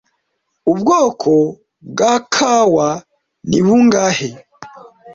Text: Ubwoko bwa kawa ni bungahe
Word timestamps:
Ubwoko 0.71 1.31
bwa 1.89 2.15
kawa 2.33 2.89
ni 3.49 3.59
bungahe 3.65 4.29